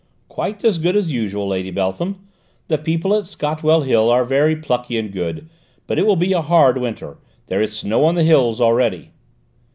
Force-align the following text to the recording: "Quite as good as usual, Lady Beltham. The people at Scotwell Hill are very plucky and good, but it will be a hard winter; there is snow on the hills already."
"Quite 0.29 0.63
as 0.65 0.79
good 0.79 0.95
as 0.95 1.11
usual, 1.13 1.47
Lady 1.49 1.69
Beltham. 1.69 2.27
The 2.69 2.79
people 2.79 3.13
at 3.15 3.27
Scotwell 3.27 3.81
Hill 3.81 4.09
are 4.09 4.25
very 4.25 4.55
plucky 4.55 4.97
and 4.97 5.11
good, 5.11 5.47
but 5.85 5.99
it 5.99 6.07
will 6.07 6.15
be 6.15 6.33
a 6.33 6.41
hard 6.41 6.79
winter; 6.79 7.17
there 7.45 7.61
is 7.61 7.77
snow 7.77 8.05
on 8.05 8.15
the 8.15 8.23
hills 8.23 8.59
already." 8.59 9.11